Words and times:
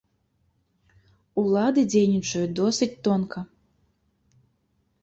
Улады 1.41 1.81
дзейнічаюць 1.91 2.51
досыць 2.61 2.91
тонка. 3.11 3.39